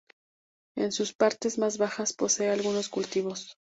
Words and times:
En 0.75 0.91
sus 0.91 1.13
partes 1.13 1.59
más 1.59 1.77
bajas 1.77 2.11
posee 2.13 2.49
algunos 2.49 2.89
cultivos. 2.89 3.55